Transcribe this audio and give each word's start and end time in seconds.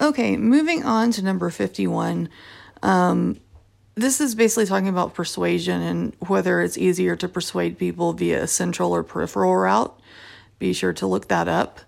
Okay, 0.00 0.36
moving 0.36 0.84
on 0.84 1.10
to 1.12 1.22
number 1.22 1.50
51. 1.50 2.28
Um, 2.82 3.40
this 3.96 4.20
is 4.20 4.36
basically 4.36 4.66
talking 4.66 4.88
about 4.88 5.14
persuasion 5.14 5.82
and 5.82 6.16
whether 6.20 6.60
it's 6.60 6.78
easier 6.78 7.16
to 7.16 7.28
persuade 7.28 7.78
people 7.78 8.12
via 8.12 8.44
a 8.44 8.46
central 8.46 8.94
or 8.94 9.02
peripheral 9.02 9.56
route. 9.56 9.98
Be 10.60 10.72
sure 10.72 10.92
to 10.92 11.06
look 11.06 11.26
that 11.28 11.48
up. 11.48 11.80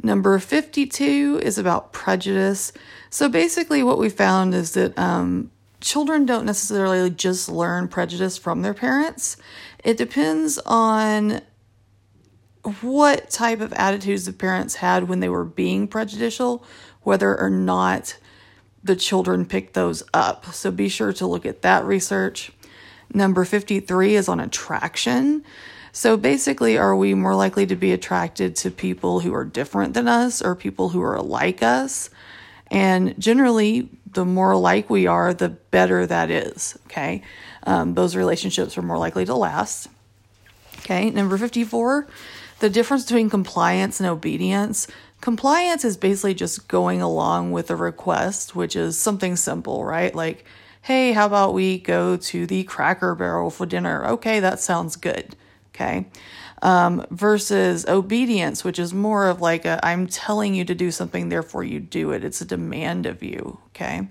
Number 0.00 0.38
52 0.38 1.40
is 1.42 1.58
about 1.58 1.92
prejudice. 1.92 2.72
So 3.10 3.28
basically, 3.28 3.82
what 3.82 3.98
we 3.98 4.10
found 4.10 4.54
is 4.54 4.74
that 4.74 4.96
um, 4.96 5.50
children 5.80 6.24
don't 6.24 6.46
necessarily 6.46 7.10
just 7.10 7.48
learn 7.48 7.88
prejudice 7.88 8.38
from 8.38 8.62
their 8.62 8.74
parents, 8.74 9.36
it 9.82 9.96
depends 9.96 10.58
on 10.66 11.40
what 12.80 13.30
type 13.30 13.60
of 13.60 13.72
attitudes 13.74 14.24
the 14.24 14.32
parents 14.32 14.74
had 14.74 15.08
when 15.08 15.20
they 15.20 15.28
were 15.28 15.44
being 15.44 15.86
prejudicial, 15.86 16.64
whether 17.06 17.38
or 17.38 17.48
not 17.48 18.16
the 18.82 18.96
children 18.96 19.46
picked 19.46 19.74
those 19.74 20.02
up. 20.12 20.46
So 20.46 20.72
be 20.72 20.88
sure 20.88 21.12
to 21.12 21.26
look 21.26 21.46
at 21.46 21.62
that 21.62 21.84
research. 21.84 22.50
Number 23.14 23.44
53 23.44 24.16
is 24.16 24.28
on 24.28 24.40
attraction. 24.40 25.44
So 25.92 26.16
basically, 26.16 26.76
are 26.76 26.96
we 26.96 27.14
more 27.14 27.36
likely 27.36 27.64
to 27.66 27.76
be 27.76 27.92
attracted 27.92 28.56
to 28.56 28.72
people 28.72 29.20
who 29.20 29.32
are 29.34 29.44
different 29.44 29.94
than 29.94 30.08
us 30.08 30.42
or 30.42 30.56
people 30.56 30.88
who 30.88 31.00
are 31.00 31.22
like 31.22 31.62
us? 31.62 32.10
And 32.72 33.14
generally, 33.20 33.88
the 34.12 34.24
more 34.24 34.50
alike 34.50 34.90
we 34.90 35.06
are, 35.06 35.32
the 35.32 35.50
better 35.50 36.06
that 36.06 36.28
is. 36.28 36.76
Okay. 36.86 37.22
Um, 37.62 37.94
those 37.94 38.16
relationships 38.16 38.76
are 38.76 38.82
more 38.82 38.98
likely 38.98 39.24
to 39.26 39.34
last. 39.36 39.86
Okay. 40.80 41.10
Number 41.10 41.38
54, 41.38 42.08
the 42.58 42.68
difference 42.68 43.04
between 43.04 43.30
compliance 43.30 44.00
and 44.00 44.08
obedience. 44.08 44.88
Compliance 45.20 45.84
is 45.84 45.96
basically 45.96 46.34
just 46.34 46.68
going 46.68 47.02
along 47.02 47.52
with 47.52 47.70
a 47.70 47.76
request, 47.76 48.54
which 48.54 48.76
is 48.76 48.98
something 48.98 49.36
simple, 49.36 49.84
right? 49.84 50.14
Like, 50.14 50.44
hey, 50.82 51.12
how 51.12 51.26
about 51.26 51.54
we 51.54 51.78
go 51.78 52.16
to 52.16 52.46
the 52.46 52.64
cracker 52.64 53.14
barrel 53.14 53.50
for 53.50 53.66
dinner? 53.66 54.06
Okay, 54.06 54.40
that 54.40 54.60
sounds 54.60 54.96
good 54.96 55.34
okay? 55.76 56.06
Um, 56.62 57.06
versus 57.10 57.86
obedience, 57.86 58.64
which 58.64 58.78
is 58.78 58.94
more 58.94 59.28
of 59.28 59.40
like 59.40 59.66
I'm 59.66 60.06
telling 60.06 60.54
you 60.54 60.64
to 60.64 60.74
do 60.74 60.90
something, 60.90 61.28
therefore 61.28 61.64
you 61.64 61.80
do 61.80 62.12
it. 62.12 62.24
It's 62.24 62.40
a 62.40 62.46
demand 62.46 63.06
of 63.06 63.22
you, 63.22 63.58
okay? 63.68 64.08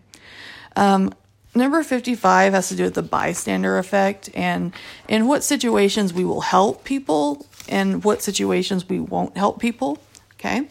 Um, 0.76 1.14
number 1.56 1.82
55 1.84 2.54
has 2.54 2.70
to 2.70 2.76
do 2.76 2.84
with 2.84 2.94
the 2.94 3.02
bystander 3.02 3.78
effect 3.78 4.30
and 4.36 4.74
in 5.08 5.28
what 5.28 5.44
situations 5.44 6.14
we 6.14 6.24
will 6.24 6.42
help 6.42 6.84
people 6.84 7.46
and 7.68 8.04
what 8.04 8.22
situations 8.22 8.88
we 8.88 9.00
won't 9.00 9.36
help 9.36 9.60
people, 9.60 9.98
okay? 10.34 10.68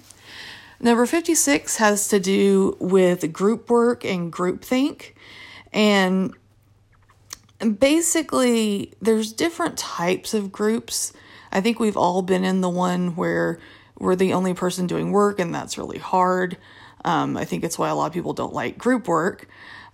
Number 0.85 1.07
56 1.07 1.79
has 1.79 2.09
to 2.09 2.21
do 2.21 2.77
with 2.79 3.33
group 3.33 3.71
work 3.71 4.05
and 4.05 4.31
groupthink. 4.31 5.15
And 5.73 6.35
basically, 7.79 8.93
there's 9.01 9.33
different 9.33 9.79
types 9.79 10.35
of 10.35 10.53
groups. 10.53 11.15
I 11.51 11.63
think 11.63 11.81
we've 11.81 11.97
all 11.97 12.21
been 12.21 12.45
in 12.45 12.61
the 12.61 12.69
one 12.69 13.17
where 13.17 13.59
we're 13.99 14.15
the 14.15 14.35
only 14.35 14.53
person 14.53 14.87
doing 14.87 15.11
work, 15.11 15.41
and 15.41 15.55
that's 15.55 15.79
really 15.79 15.97
hard. 15.97 16.59
Um, 17.03 17.39
I 17.39 17.47
think 17.47 17.65
it's 17.65 17.79
why 17.79 17.89
a 17.89 17.95
lot 17.95 18.09
of 18.09 18.13
people 18.13 18.35
don't 18.35 18.53
like 18.53 18.77
group 18.77 19.09
work. 19.09 19.49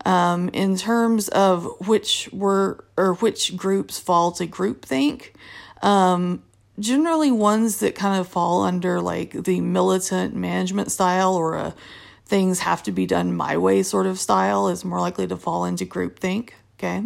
Um, 0.04 0.48
in 0.48 0.76
terms 0.76 1.28
of 1.28 1.86
which 1.86 2.28
were 2.32 2.84
or 2.96 3.14
which 3.14 3.56
groups 3.56 4.00
fall 4.00 4.32
to 4.32 4.46
groupthink, 4.48 5.34
um, 5.82 6.42
generally 6.80 7.30
ones 7.30 7.78
that 7.80 7.94
kind 7.94 8.18
of 8.18 8.26
fall 8.26 8.62
under 8.62 9.00
like 9.00 9.32
the 9.44 9.60
militant 9.60 10.34
management 10.34 10.90
style 10.90 11.34
or 11.34 11.54
a 11.54 11.74
things 12.30 12.60
have 12.60 12.80
to 12.84 12.92
be 12.92 13.06
done 13.06 13.34
my 13.34 13.56
way 13.56 13.82
sort 13.82 14.06
of 14.06 14.16
style 14.16 14.68
is 14.68 14.84
more 14.84 15.00
likely 15.00 15.26
to 15.26 15.36
fall 15.36 15.64
into 15.64 15.84
groupthink. 15.84 16.50
Okay. 16.78 17.02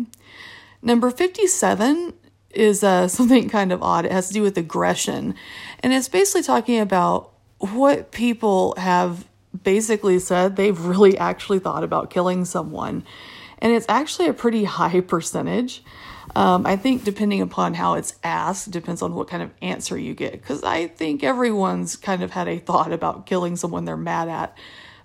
Number 0.83 1.11
57 1.11 2.12
is 2.51 2.85
uh, 2.85 3.08
something 3.18 3.48
kind 3.48 3.73
of 3.73 3.83
odd. 3.83 4.05
It 4.05 4.12
has 4.12 4.29
to 4.29 4.35
do 4.35 4.42
with 4.42 4.57
aggression. 4.58 5.35
And 5.80 5.92
it's 5.92 6.08
basically 6.08 6.42
talking 6.42 6.79
about 6.79 7.33
what 7.58 8.12
people 8.12 8.74
have 8.77 9.27
basically 9.62 10.18
said 10.18 10.56
they've 10.56 10.79
really 10.79 11.17
actually 11.17 11.58
thought 11.58 11.85
about 11.85 12.11
killing 12.11 12.45
someone. 12.45 13.02
And 13.61 13.73
it's 13.73 13.86
actually 13.89 14.29
a 14.29 14.35
pretty 14.35 14.64
high 14.64 15.01
percentage. 15.01 15.83
Um, 16.35 16.67
I 16.67 16.77
think 16.77 17.05
depending 17.05 17.40
upon 17.40 17.74
how 17.74 17.95
it's 17.95 18.14
asked, 18.24 18.70
depends 18.70 19.02
on 19.02 19.14
what 19.14 19.29
kind 19.29 19.42
of 19.42 19.51
answer 19.62 19.96
you 19.98 20.14
get. 20.14 20.33
Because 20.33 20.62
I 20.62 20.89
think 20.89 21.23
everyone's 21.23 21.96
kind 21.96 22.23
of 22.23 22.30
had 22.30 22.48
a 22.48 22.58
thought 22.58 22.92
about 22.92 23.27
killing 23.27 23.57
someone 23.57 23.85
they're 23.85 23.96
mad 23.96 24.29
at, 24.29 24.57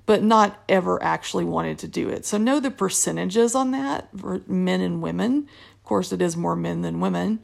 but 0.05 0.23
not 0.23 0.61
ever 0.67 1.01
actually 1.03 1.45
wanted 1.45 1.79
to 1.79 1.87
do 1.87 2.09
it. 2.09 2.25
So 2.25 2.37
know 2.37 2.59
the 2.59 2.71
percentages 2.71 3.53
on 3.53 3.71
that 3.71 4.09
for 4.17 4.41
men 4.47 4.81
and 4.81 5.01
women 5.01 5.47
Of 5.77 5.83
course, 5.83 6.11
it 6.11 6.21
is 6.21 6.37
more 6.37 6.55
men 6.55 6.81
than 6.81 6.99
women, 6.99 7.43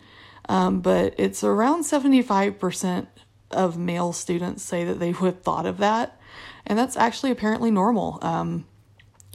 um, 0.49 0.81
but 0.81 1.13
it's 1.17 1.43
around 1.43 1.83
75% 1.83 3.07
of 3.51 3.77
male 3.77 4.13
students 4.13 4.63
say 4.63 4.83
that 4.83 4.99
they 4.99 5.11
would 5.13 5.33
have 5.33 5.43
thought 5.43 5.65
of 5.65 5.77
that. 5.77 6.19
And 6.65 6.79
that's 6.79 6.97
actually 6.97 7.31
apparently 7.31 7.71
normal. 7.71 8.19
Um, 8.21 8.65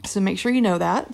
so 0.05 0.19
make 0.19 0.37
sure 0.37 0.51
you 0.51 0.61
know 0.61 0.77
that. 0.77 1.09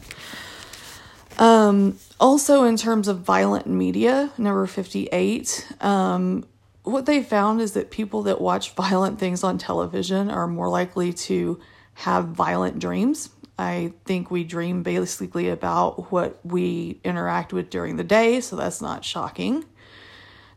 Um, 1.38 2.00
also, 2.20 2.64
in 2.64 2.78
terms 2.78 3.08
of 3.08 3.20
violent 3.20 3.68
media, 3.68 4.32
number 4.38 4.66
58, 4.66 5.68
um, 5.82 6.46
what 6.84 7.06
they 7.06 7.22
found 7.22 7.62
is 7.62 7.74
that 7.74 7.92
people 7.92 8.24
that 8.24 8.42
watch 8.42 8.74
violent 8.74 9.20
things 9.20 9.44
on 9.44 9.58
television 9.58 10.30
are 10.30 10.48
more 10.48 10.70
likely 10.70 11.14
to 11.14 11.60
have 11.96 12.30
violent 12.30 12.80
dreams. 12.80 13.30
I 13.60 13.94
think 14.06 14.30
we 14.30 14.44
dream 14.44 14.84
basically 14.84 15.50
about 15.50 16.12
what 16.12 16.40
we 16.46 17.00
interact 17.04 17.54
with 17.54 17.70
during 17.70 17.98
the 17.98 18.04
day, 18.04 18.40
so 18.40 18.56
that's 18.56 18.82
not 18.82 19.04
shocking. 19.04 19.66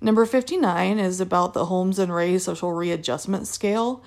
Number 0.03 0.25
59 0.25 0.99
is 0.99 1.21
about 1.21 1.53
the 1.53 1.67
Holmes 1.67 1.99
and 1.99 2.11
Rahe 2.11 2.41
social 2.41 2.73
readjustment 2.73 3.47
scale. 3.47 4.03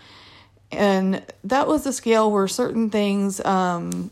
And 0.72 1.23
that 1.44 1.67
was 1.67 1.85
a 1.85 1.94
scale 1.94 2.31
where 2.31 2.47
certain 2.47 2.89
things, 2.89 3.44
um, 3.45 4.09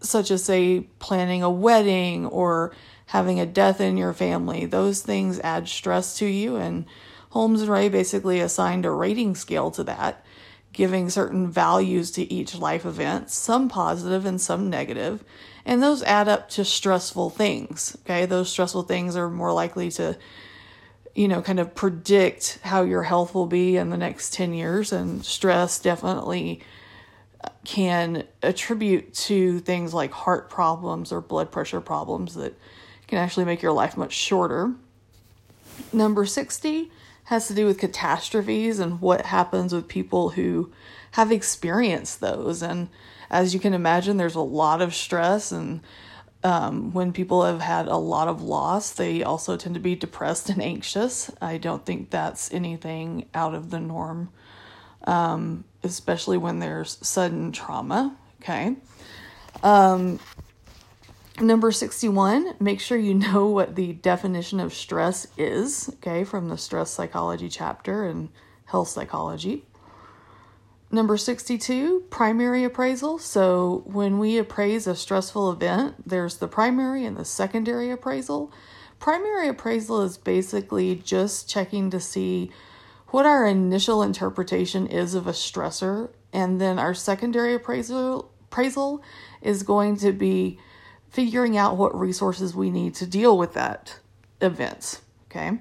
such 0.00 0.30
as, 0.30 0.44
say, 0.44 0.80
planning 0.98 1.42
a 1.42 1.50
wedding 1.50 2.26
or 2.26 2.72
having 3.06 3.40
a 3.40 3.46
death 3.46 3.80
in 3.80 3.96
your 3.96 4.12
family, 4.12 4.66
those 4.66 5.02
things 5.02 5.40
add 5.40 5.68
stress 5.68 6.16
to 6.18 6.26
you. 6.26 6.56
And 6.56 6.86
Holmes 7.30 7.62
and 7.62 7.70
Rahe 7.70 7.90
basically 7.90 8.40
assigned 8.40 8.86
a 8.86 8.90
rating 8.90 9.34
scale 9.34 9.70
to 9.72 9.84
that 9.84 10.24
giving 10.72 11.10
certain 11.10 11.50
values 11.50 12.10
to 12.12 12.32
each 12.32 12.54
life 12.54 12.86
event, 12.86 13.30
some 13.30 13.68
positive 13.68 14.24
and 14.24 14.40
some 14.40 14.70
negative, 14.70 15.24
and 15.64 15.82
those 15.82 16.02
add 16.04 16.28
up 16.28 16.48
to 16.48 16.64
stressful 16.64 17.30
things. 17.30 17.96
Okay, 18.02 18.26
those 18.26 18.50
stressful 18.50 18.82
things 18.82 19.16
are 19.16 19.28
more 19.28 19.52
likely 19.52 19.90
to, 19.90 20.16
you 21.14 21.26
know, 21.26 21.42
kind 21.42 21.58
of 21.58 21.74
predict 21.74 22.60
how 22.62 22.82
your 22.82 23.02
health 23.02 23.34
will 23.34 23.46
be 23.46 23.76
in 23.76 23.90
the 23.90 23.96
next 23.96 24.32
10 24.32 24.54
years, 24.54 24.92
and 24.92 25.24
stress 25.24 25.78
definitely 25.78 26.60
can 27.64 28.24
attribute 28.42 29.12
to 29.14 29.60
things 29.60 29.94
like 29.94 30.12
heart 30.12 30.50
problems 30.50 31.12
or 31.12 31.20
blood 31.20 31.50
pressure 31.52 31.80
problems 31.80 32.34
that 32.34 32.54
can 33.06 33.18
actually 33.18 33.44
make 33.44 33.62
your 33.62 33.72
life 33.72 33.96
much 33.96 34.12
shorter. 34.12 34.74
Number 35.92 36.26
60 36.26 36.90
has 37.24 37.46
to 37.48 37.54
do 37.54 37.66
with 37.66 37.78
catastrophes 37.78 38.78
and 38.78 39.00
what 39.00 39.26
happens 39.26 39.72
with 39.72 39.88
people 39.88 40.30
who 40.30 40.72
have 41.12 41.30
experienced 41.30 42.20
those. 42.20 42.62
And 42.62 42.88
as 43.30 43.54
you 43.54 43.60
can 43.60 43.74
imagine, 43.74 44.16
there's 44.16 44.34
a 44.34 44.40
lot 44.40 44.82
of 44.82 44.94
stress. 44.94 45.52
And 45.52 45.80
um, 46.42 46.92
when 46.92 47.12
people 47.12 47.44
have 47.44 47.60
had 47.60 47.86
a 47.86 47.96
lot 47.96 48.28
of 48.28 48.42
loss, 48.42 48.92
they 48.92 49.22
also 49.22 49.56
tend 49.56 49.74
to 49.74 49.80
be 49.80 49.94
depressed 49.94 50.48
and 50.48 50.62
anxious. 50.62 51.30
I 51.40 51.58
don't 51.58 51.84
think 51.84 52.10
that's 52.10 52.52
anything 52.52 53.28
out 53.34 53.54
of 53.54 53.70
the 53.70 53.80
norm, 53.80 54.30
um, 55.04 55.64
especially 55.82 56.38
when 56.38 56.58
there's 56.58 56.98
sudden 57.06 57.52
trauma. 57.52 58.16
Okay. 58.40 58.76
Um, 59.62 60.18
Number 61.40 61.72
61, 61.72 62.56
make 62.60 62.80
sure 62.80 62.98
you 62.98 63.14
know 63.32 63.46
what 63.46 63.74
the 63.74 63.94
definition 63.94 64.60
of 64.60 64.74
stress 64.74 65.26
is, 65.38 65.88
okay, 65.94 66.22
from 66.22 66.48
the 66.48 66.58
stress 66.58 66.90
psychology 66.90 67.48
chapter 67.48 68.04
and 68.04 68.28
health 68.66 68.88
psychology. 68.88 69.64
Number 70.92 71.16
62, 71.16 72.06
primary 72.10 72.64
appraisal. 72.64 73.18
So, 73.18 73.84
when 73.86 74.18
we 74.18 74.36
appraise 74.38 74.86
a 74.86 74.96
stressful 74.96 75.50
event, 75.52 76.06
there's 76.06 76.38
the 76.38 76.48
primary 76.48 77.04
and 77.04 77.16
the 77.16 77.24
secondary 77.24 77.90
appraisal. 77.90 78.52
Primary 78.98 79.48
appraisal 79.48 80.02
is 80.02 80.18
basically 80.18 80.96
just 80.96 81.48
checking 81.48 81.90
to 81.90 82.00
see 82.00 82.50
what 83.10 83.26
our 83.26 83.46
initial 83.46 84.02
interpretation 84.02 84.86
is 84.86 85.14
of 85.14 85.26
a 85.26 85.32
stressor, 85.32 86.10
and 86.32 86.60
then 86.60 86.78
our 86.78 86.94
secondary 86.94 87.54
appraisal, 87.54 88.30
appraisal 88.44 89.02
is 89.42 89.62
going 89.62 89.96
to 89.98 90.12
be 90.12 90.58
figuring 91.10 91.56
out 91.56 91.76
what 91.76 91.98
resources 91.98 92.54
we 92.54 92.70
need 92.70 92.94
to 92.94 93.06
deal 93.06 93.36
with 93.36 93.54
that 93.54 93.98
event. 94.40 95.00
Okay. 95.30 95.58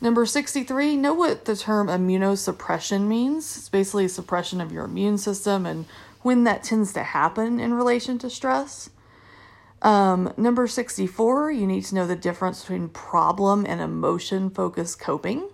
Number 0.00 0.26
63, 0.26 0.96
know 0.96 1.14
what 1.14 1.46
the 1.46 1.56
term 1.56 1.86
immunosuppression 1.86 3.06
means. 3.06 3.56
It's 3.56 3.68
basically 3.68 4.08
suppression 4.08 4.60
of 4.60 4.72
your 4.72 4.84
immune 4.84 5.16
system 5.16 5.64
and 5.64 5.86
when 6.20 6.44
that 6.44 6.62
tends 6.62 6.92
to 6.94 7.02
happen 7.02 7.60
in 7.60 7.74
relation 7.74 8.18
to 8.18 8.30
stress. 8.30 8.90
Um, 9.82 10.32
number 10.38 10.66
64, 10.66 11.52
you 11.52 11.66
need 11.66 11.84
to 11.84 11.94
know 11.94 12.06
the 12.06 12.16
difference 12.16 12.62
between 12.62 12.88
problem 12.88 13.66
and 13.66 13.80
emotion 13.80 14.50
focused 14.50 14.98
coping. 14.98 15.48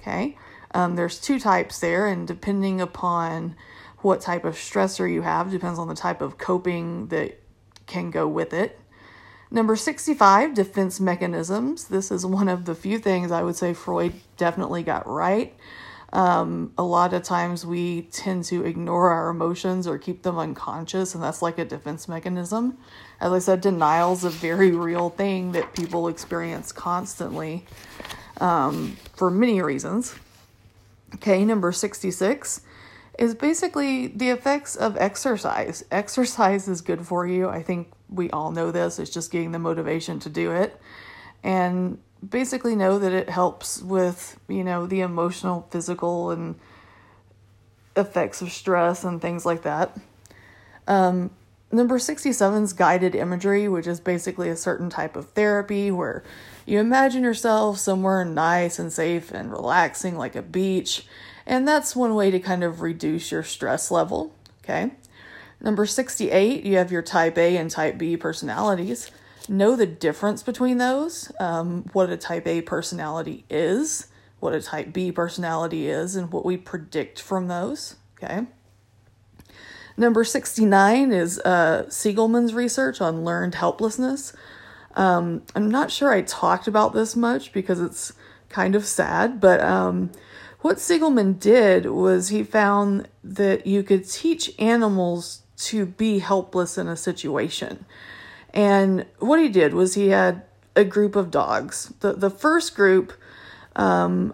Okay, 0.00 0.36
um, 0.72 0.96
there's 0.96 1.20
two 1.20 1.38
types 1.38 1.78
there, 1.78 2.06
and 2.06 2.26
depending 2.26 2.80
upon 2.80 3.56
what 3.98 4.20
type 4.20 4.44
of 4.44 4.54
stressor 4.54 5.10
you 5.10 5.22
have, 5.22 5.50
depends 5.50 5.78
on 5.78 5.88
the 5.88 5.94
type 5.94 6.20
of 6.20 6.38
coping 6.38 7.08
that 7.08 7.40
can 7.86 8.10
go 8.10 8.28
with 8.28 8.52
it. 8.52 8.78
Number 9.50 9.76
65, 9.76 10.54
defense 10.54 11.00
mechanisms. 11.00 11.88
This 11.88 12.10
is 12.10 12.26
one 12.26 12.48
of 12.48 12.66
the 12.66 12.74
few 12.74 12.98
things 12.98 13.32
I 13.32 13.42
would 13.42 13.56
say 13.56 13.72
Freud 13.72 14.12
definitely 14.36 14.82
got 14.82 15.06
right. 15.06 15.54
Um, 16.12 16.72
a 16.78 16.82
lot 16.82 17.12
of 17.12 17.22
times 17.22 17.66
we 17.66 18.02
tend 18.02 18.44
to 18.44 18.64
ignore 18.64 19.10
our 19.10 19.28
emotions 19.28 19.86
or 19.86 19.98
keep 19.98 20.22
them 20.22 20.38
unconscious, 20.38 21.14
and 21.14 21.22
that's 21.22 21.42
like 21.42 21.58
a 21.58 21.64
defense 21.64 22.08
mechanism. 22.08 22.78
As 23.20 23.32
I 23.32 23.38
said, 23.38 23.60
denial 23.60 24.12
is 24.12 24.24
a 24.24 24.30
very 24.30 24.70
real 24.70 25.10
thing 25.10 25.52
that 25.52 25.74
people 25.74 26.08
experience 26.08 26.72
constantly 26.72 27.66
um, 28.40 28.96
for 29.16 29.30
many 29.30 29.60
reasons. 29.60 30.14
Okay, 31.14 31.44
number 31.44 31.72
66 31.72 32.60
is 33.18 33.34
basically 33.34 34.08
the 34.08 34.30
effects 34.30 34.76
of 34.76 34.96
exercise. 34.96 35.84
Exercise 35.90 36.68
is 36.68 36.80
good 36.80 37.06
for 37.06 37.26
you. 37.26 37.48
I 37.48 37.62
think 37.62 37.90
we 38.08 38.30
all 38.30 38.52
know 38.52 38.70
this. 38.70 38.98
It's 38.98 39.10
just 39.10 39.30
getting 39.30 39.52
the 39.52 39.58
motivation 39.58 40.20
to 40.20 40.28
do 40.28 40.52
it. 40.52 40.80
And 41.42 41.98
basically 42.28 42.76
know 42.76 42.98
that 42.98 43.12
it 43.12 43.28
helps 43.28 43.82
with, 43.82 44.38
you 44.48 44.64
know, 44.64 44.86
the 44.86 45.00
emotional, 45.00 45.66
physical, 45.70 46.30
and 46.30 46.56
effects 47.96 48.40
of 48.42 48.52
stress 48.52 49.04
and 49.04 49.20
things 49.20 49.44
like 49.44 49.62
that. 49.62 49.96
Um, 50.86 51.30
number 51.72 51.98
67 51.98 52.62
is 52.62 52.72
guided 52.72 53.14
imagery, 53.14 53.68
which 53.68 53.86
is 53.86 54.00
basically 54.00 54.48
a 54.48 54.56
certain 54.56 54.90
type 54.90 55.16
of 55.16 55.30
therapy 55.30 55.90
where 55.90 56.22
you 56.68 56.80
imagine 56.80 57.22
yourself 57.22 57.78
somewhere 57.78 58.24
nice 58.24 58.78
and 58.78 58.92
safe 58.92 59.30
and 59.30 59.50
relaxing, 59.50 60.16
like 60.16 60.36
a 60.36 60.42
beach. 60.42 61.06
And 61.46 61.66
that's 61.66 61.96
one 61.96 62.14
way 62.14 62.30
to 62.30 62.38
kind 62.38 62.62
of 62.62 62.82
reduce 62.82 63.32
your 63.32 63.42
stress 63.42 63.90
level. 63.90 64.34
Okay. 64.62 64.92
Number 65.60 65.86
68, 65.86 66.64
you 66.64 66.76
have 66.76 66.92
your 66.92 67.02
type 67.02 67.38
A 67.38 67.56
and 67.56 67.70
type 67.70 67.98
B 67.98 68.16
personalities 68.16 69.10
know 69.48 69.76
the 69.76 69.86
difference 69.86 70.42
between 70.42 70.78
those, 70.78 71.32
um, 71.40 71.84
what 71.92 72.10
a 72.10 72.16
type 72.16 72.46
A 72.46 72.62
personality 72.62 73.44
is, 73.48 74.08
what 74.40 74.54
a 74.54 74.60
type 74.60 74.92
B 74.92 75.10
personality 75.10 75.88
is, 75.88 76.16
and 76.16 76.30
what 76.30 76.44
we 76.44 76.56
predict 76.56 77.20
from 77.20 77.48
those. 77.48 77.96
Okay. 78.22 78.46
Number 79.96 80.22
69 80.22 81.12
is 81.12 81.40
uh, 81.40 81.88
Seligman's 81.88 82.54
research 82.54 83.00
on 83.00 83.24
learned 83.24 83.56
helplessness. 83.56 84.32
Um, 84.94 85.42
I'm 85.54 85.70
not 85.70 85.90
sure 85.90 86.12
I 86.12 86.22
talked 86.22 86.66
about 86.66 86.92
this 86.92 87.14
much 87.14 87.52
because 87.52 87.80
it's 87.80 88.12
kind 88.48 88.74
of 88.74 88.84
sad, 88.84 89.40
but 89.40 89.60
um, 89.60 90.10
what 90.60 90.80
Seligman 90.80 91.34
did 91.34 91.86
was 91.86 92.28
he 92.28 92.42
found 92.42 93.08
that 93.22 93.66
you 93.66 93.82
could 93.82 94.08
teach 94.08 94.50
animals 94.58 95.42
to 95.58 95.86
be 95.86 96.18
helpless 96.20 96.78
in 96.78 96.88
a 96.88 96.96
situation. 96.96 97.84
And 98.54 99.06
what 99.18 99.40
he 99.40 99.48
did 99.48 99.74
was 99.74 99.94
he 99.94 100.08
had 100.08 100.42
a 100.74 100.84
group 100.84 101.16
of 101.16 101.30
dogs. 101.30 101.92
The 102.00 102.12
the 102.12 102.30
first 102.30 102.74
group 102.74 103.12
um, 103.76 104.32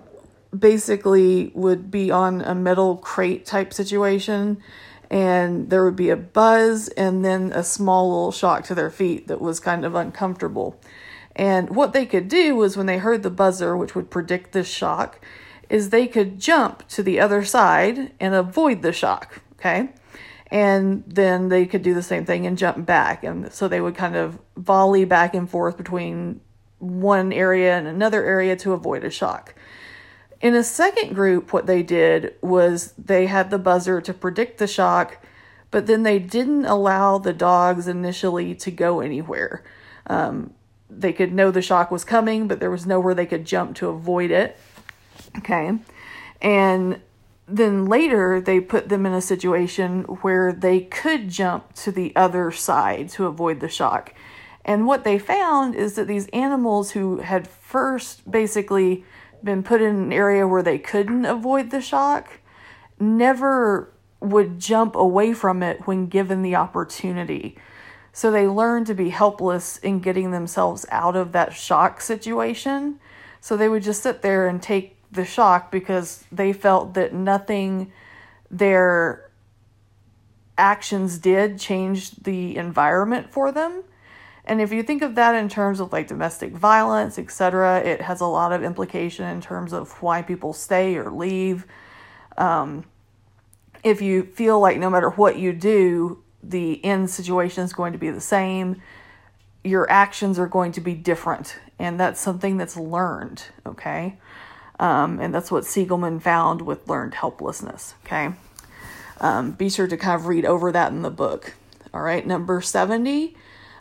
basically 0.56 1.50
would 1.54 1.90
be 1.90 2.10
on 2.10 2.40
a 2.42 2.54
metal 2.54 2.96
crate 2.96 3.44
type 3.44 3.72
situation 3.72 4.62
and 5.14 5.70
there 5.70 5.84
would 5.84 5.94
be 5.94 6.11
a 6.11 6.16
buzz 6.16 6.88
and 6.88 7.25
then 7.25 7.52
a 7.52 7.62
small 7.62 8.08
little 8.08 8.32
shock 8.32 8.64
to 8.64 8.75
their 8.75 8.90
feet 8.90 9.28
that 9.28 9.40
was 9.40 9.61
kind 9.61 9.84
of 9.84 9.94
uncomfortable. 9.94 10.81
And 11.37 11.70
what 11.70 11.93
they 11.93 12.05
could 12.05 12.26
do 12.26 12.56
was 12.56 12.76
when 12.76 12.87
they 12.87 12.99
heard 12.99 13.22
the 13.22 13.31
buzzer, 13.31 13.76
which 13.76 13.94
would 13.94 14.11
predict 14.11 14.50
this 14.50 14.66
shock, 14.69 15.20
is 15.70 15.90
they 15.90 16.08
could 16.08 16.40
jump 16.40 16.88
to 16.88 17.02
the 17.05 17.20
other 17.20 17.44
side 17.44 18.12
and 18.19 18.34
avoid 18.34 18.82
the 18.82 18.93
shock. 18.93 19.40
Okay 19.52 19.90
and 20.49 21.02
then 21.06 21.49
they 21.49 21.64
could 21.64 21.82
do 21.82 21.94
the 21.94 22.02
same 22.02 22.25
thing 22.26 22.46
and 22.46 22.58
jump 22.58 22.84
back 22.84 23.25
and 23.25 23.50
so 23.50 23.67
they 23.67 23.81
would 23.81 23.94
kind 23.94 24.14
of 24.14 24.38
volley 24.56 25.05
back 25.05 25.34
and 25.34 25.49
forth 25.49 25.76
between 25.76 26.38
one 26.78 27.32
area 27.32 27.76
and 27.78 27.88
another 27.88 28.22
area 28.25 28.55
to 28.55 28.72
avoid 28.72 29.02
a 29.05 29.10
shock 29.10 29.55
in 30.44 30.55
a 30.55 30.62
second 30.62 31.14
group 31.14 31.55
what 31.55 31.64
they 31.64 31.82
did 31.82 32.35
was 32.43 32.93
they 32.99 33.25
had 33.25 33.49
the 33.49 33.58
buzzer 33.58 34.02
to 34.02 34.12
predict 34.12 34.58
the 34.58 34.67
shock 34.67 35.17
but 35.70 35.87
then 35.87 36.02
they 36.02 36.19
didn't 36.19 36.67
allow 36.67 37.17
the 37.17 37.32
dogs 37.32 37.88
initially 37.88 38.55
to 38.55 38.70
go 38.70 39.00
anywhere. 39.00 39.64
Um, 40.06 40.52
they 40.88 41.12
could 41.14 41.32
know 41.32 41.50
the 41.50 41.62
shock 41.62 41.91
was 41.91 42.05
coming 42.05 42.46
but 42.46 42.61
there 42.61 42.70
was 42.70 42.85
nowhere 42.85 43.14
they 43.14 43.25
could 43.25 43.46
jump 43.46 43.75
to 43.76 43.88
avoid 43.88 44.31
it. 44.31 44.58
Okay. 45.38 45.79
And 46.43 47.00
then 47.49 47.87
later 47.87 48.38
they 48.38 48.61
put 48.61 48.91
them 48.91 49.06
in 49.06 49.14
a 49.14 49.23
situation 49.23 50.02
where 50.20 50.52
they 50.52 50.81
could 50.81 51.31
jump 51.31 51.73
to 51.76 51.91
the 51.91 52.14
other 52.14 52.50
side 52.50 53.08
to 53.11 53.25
avoid 53.25 53.61
the 53.61 53.69
shock. 53.70 54.12
And 54.62 54.87
what 54.87 55.05
they 55.05 55.19
found 55.19 55.75
is 55.75 55.94
that 55.94 56.06
these 56.06 56.29
animals 56.29 56.91
who 56.91 57.20
had 57.20 57.49
first 57.49 58.31
basically 58.31 59.05
been 59.44 59.62
put 59.62 59.82
in 59.82 59.96
an 59.96 60.12
area 60.12 60.49
where 60.49 60.62
they 60.62 60.79
couldn't 60.79 61.25
avoid 61.25 61.70
the 61.70 61.81
shock 61.81 62.41
never 62.99 63.93
would 64.20 64.58
jump 64.58 64.96
away 64.96 65.35
from 65.35 65.62
it 65.62 65.87
when 65.87 66.06
given 66.06 66.43
the 66.43 66.56
opportunity. 66.56 67.56
So 68.12 68.31
they 68.31 68.46
learned 68.46 68.87
to 68.87 68.94
be 68.94 69.11
helpless 69.11 69.76
in 69.79 70.00
getting 70.00 70.31
themselves 70.31 70.87
out 70.91 71.17
of 71.17 71.32
that 71.32 71.52
shock 71.52 72.00
situation. 72.00 73.00
So 73.41 73.56
they 73.56 73.69
would 73.69 73.82
just 73.82 74.02
sit 74.02 74.23
there 74.23 74.49
and 74.49 74.62
take 74.62 74.96
the 75.11 75.25
shock 75.25 75.70
because 75.70 76.25
they 76.32 76.52
felt 76.52 76.94
that 76.94 77.12
nothing 77.12 77.93
their 78.50 79.31
actions 80.56 81.19
did 81.19 81.58
change 81.58 82.12
the 82.12 82.56
environment 82.56 83.32
for 83.32 83.50
them. 83.50 83.82
And 84.46 84.61
if 84.61 84.73
you 84.73 84.82
think 84.82 85.02
of 85.02 85.14
that 85.14 85.35
in 85.35 85.49
terms 85.49 85.81
of 85.81 85.93
like 85.93 86.06
domestic 86.06 86.52
violence, 86.52 87.19
etc., 87.19 87.81
it 87.81 88.02
has 88.02 88.20
a 88.20 88.26
lot 88.26 88.52
of 88.52 88.62
implication 88.62 89.26
in 89.26 89.41
terms 89.41 89.73
of 89.73 90.02
why 90.02 90.23
people 90.23 90.52
stay 90.52 90.96
or 90.96 91.11
leave. 91.11 91.67
Um, 92.37 92.85
if 93.82 94.02
you 94.02 94.25
feel 94.25 94.61
like 94.61 94.79
no 94.79 94.91
matter 94.91 95.11
what 95.11 95.38
you 95.38 95.52
do, 95.52 96.23
the 96.43 96.84
end 96.84 97.08
situation 97.08 97.65
is 97.65 97.72
going 97.72 97.93
to 97.93 97.98
be 97.98 98.10
the 98.10 98.20
same, 98.20 98.82
your 99.63 99.91
actions 99.91 100.39
are 100.39 100.46
going 100.46 100.72
to 100.72 100.81
be 100.81 100.94
different. 100.94 101.58
And 101.79 101.98
that's 101.98 102.20
something 102.20 102.58
that's 102.58 102.77
learned, 102.77 103.44
okay? 103.65 104.19
Um, 104.79 105.20
and 105.20 105.34
that's 105.34 105.51
what 105.51 105.65
Seligman 105.65 106.20
found 106.20 106.63
with 106.63 106.89
learned 106.89 107.15
helplessness. 107.15 107.94
Okay. 108.05 108.32
Um, 109.20 109.53
be 109.53 109.70
sure 109.70 109.86
to 109.86 109.96
kind 109.96 110.20
of 110.20 110.27
read 110.27 110.44
over 110.44 110.72
that 110.72 110.93
in 110.93 111.03
the 111.03 111.10
book. 111.10 111.55
All 111.93 112.03
right. 112.03 112.27
Number 112.27 112.60
70, 112.60 113.36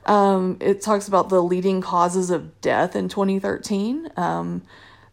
um, 0.05 0.57
it 0.59 0.81
talks 0.81 1.07
about 1.07 1.29
the 1.29 1.41
leading 1.41 1.81
causes 1.81 2.29
of 2.29 2.59
death 2.61 2.95
in 2.95 3.09
2013. 3.09 4.09
Um, 4.17 4.63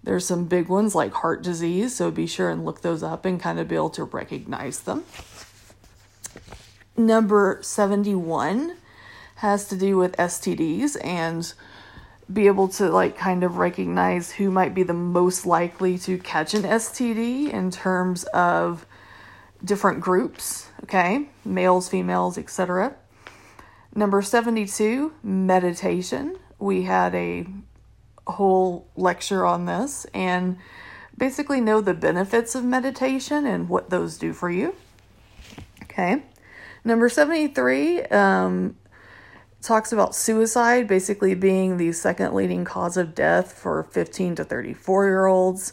there's 0.02 0.26
some 0.26 0.46
big 0.46 0.68
ones 0.68 0.94
like 0.94 1.12
heart 1.12 1.42
disease, 1.42 1.94
so 1.94 2.10
be 2.10 2.26
sure 2.26 2.50
and 2.50 2.64
look 2.64 2.80
those 2.80 3.02
up 3.02 3.24
and 3.24 3.38
kind 3.40 3.58
of 3.58 3.68
be 3.68 3.74
able 3.74 3.90
to 3.90 4.04
recognize 4.04 4.80
them. 4.80 5.04
Number 6.96 7.58
71 7.62 8.76
has 9.36 9.68
to 9.68 9.76
do 9.76 9.96
with 9.96 10.16
STDs 10.16 11.02
and 11.04 11.52
be 12.32 12.46
able 12.46 12.68
to 12.68 12.88
like 12.88 13.16
kind 13.16 13.42
of 13.42 13.56
recognize 13.56 14.32
who 14.32 14.50
might 14.50 14.74
be 14.74 14.82
the 14.82 14.94
most 14.94 15.46
likely 15.46 15.98
to 15.98 16.18
catch 16.18 16.54
an 16.54 16.62
STD 16.62 17.52
in 17.52 17.70
terms 17.70 18.24
of 18.24 18.86
different 19.64 20.00
groups, 20.00 20.68
okay? 20.84 21.28
Males, 21.44 21.88
females, 21.88 22.38
etc. 22.38 22.94
Number 23.94 24.22
72, 24.22 25.12
meditation. 25.22 26.38
We 26.58 26.82
had 26.82 27.14
a 27.14 27.46
whole 28.26 28.88
lecture 28.96 29.44
on 29.44 29.66
this 29.66 30.06
and 30.14 30.58
basically 31.16 31.60
know 31.60 31.80
the 31.80 31.94
benefits 31.94 32.54
of 32.54 32.64
meditation 32.64 33.46
and 33.46 33.68
what 33.68 33.90
those 33.90 34.16
do 34.16 34.32
for 34.32 34.50
you. 34.50 34.74
Okay. 35.82 36.22
Number 36.84 37.08
73, 37.08 38.02
um, 38.04 38.76
talks 39.60 39.92
about 39.92 40.14
suicide 40.14 40.86
basically 40.86 41.34
being 41.34 41.76
the 41.76 41.92
second 41.92 42.32
leading 42.32 42.64
cause 42.64 42.96
of 42.96 43.14
death 43.14 43.52
for 43.52 43.82
15 43.82 44.36
to 44.36 44.44
34 44.44 45.06
year 45.06 45.26
olds. 45.26 45.72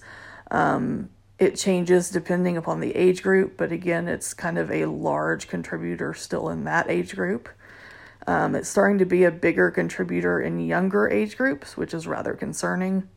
Um, 0.51 1.09
it 1.39 1.55
changes 1.55 2.09
depending 2.09 2.57
upon 2.57 2.79
the 2.79 2.95
age 2.95 3.21
group, 3.21 3.57
but 3.57 3.71
again, 3.71 4.07
it's 4.07 4.33
kind 4.33 4.57
of 4.57 4.71
a 4.71 4.85
large 4.85 5.47
contributor 5.47 6.13
still 6.15 6.49
in 6.49 6.63
that 6.63 6.89
age 6.89 7.15
group. 7.15 7.47
Um, 8.27 8.55
it's 8.55 8.67
starting 8.67 8.97
to 8.97 9.05
be 9.05 9.23
a 9.23 9.31
bigger 9.31 9.71
contributor 9.71 10.41
in 10.41 10.59
younger 10.59 11.07
age 11.07 11.37
groups, 11.37 11.77
which 11.77 11.93
is 11.93 12.05
rather 12.05 12.33
concerning. 12.33 13.07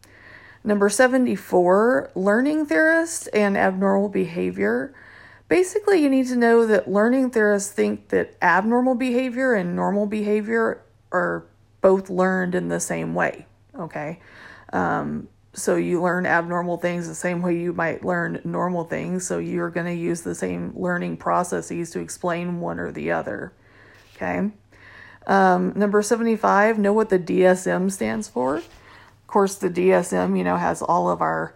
Number 0.62 0.88
74, 0.88 2.12
learning 2.14 2.66
theorists 2.66 3.26
and 3.28 3.56
abnormal 3.56 4.08
behavior. 4.08 4.94
Basically, 5.48 6.00
you 6.00 6.08
need 6.08 6.28
to 6.28 6.36
know 6.36 6.64
that 6.64 6.88
learning 6.88 7.30
theorists 7.30 7.72
think 7.72 8.10
that 8.10 8.36
abnormal 8.40 8.94
behavior 8.94 9.54
and 9.54 9.74
normal 9.74 10.06
behavior 10.06 10.82
are 11.10 11.44
both 11.80 12.08
learned 12.08 12.54
in 12.54 12.68
the 12.68 12.78
same 12.78 13.14
way. 13.14 13.46
Okay. 13.76 14.20
Um, 14.72 15.28
so 15.52 15.74
you 15.74 16.00
learn 16.00 16.26
abnormal 16.26 16.76
things 16.76 17.08
the 17.08 17.14
same 17.14 17.42
way 17.42 17.58
you 17.58 17.72
might 17.72 18.04
learn 18.04 18.40
normal 18.44 18.84
things. 18.84 19.26
So 19.26 19.38
you're 19.38 19.70
going 19.70 19.86
to 19.86 19.94
use 19.94 20.20
the 20.20 20.36
same 20.36 20.72
learning 20.76 21.16
processes 21.16 21.90
to 21.90 21.98
explain 21.98 22.60
one 22.60 22.78
or 22.78 22.92
the 22.92 23.10
other. 23.10 23.52
Okay. 24.14 24.50
Um, 25.26 25.72
number 25.76 26.02
75, 26.02 26.78
know 26.78 26.92
what 26.92 27.10
the 27.10 27.18
DSM 27.18 27.90
stands 27.92 28.28
for. 28.28 28.56
Of 28.56 29.26
course, 29.26 29.54
the 29.54 29.70
DSM, 29.70 30.36
you 30.36 30.44
know, 30.44 30.56
has 30.56 30.82
all 30.82 31.08
of 31.08 31.20
our 31.20 31.54